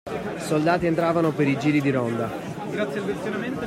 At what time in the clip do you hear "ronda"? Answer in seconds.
1.91-3.59